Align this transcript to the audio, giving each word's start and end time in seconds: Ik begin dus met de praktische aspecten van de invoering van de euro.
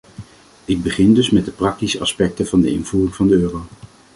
Ik 0.65 0.81
begin 0.83 1.13
dus 1.13 1.29
met 1.29 1.45
de 1.45 1.51
praktische 1.51 1.99
aspecten 1.99 2.47
van 2.47 2.61
de 2.61 2.69
invoering 2.71 3.15
van 3.15 3.27
de 3.27 3.33
euro. 3.35 3.65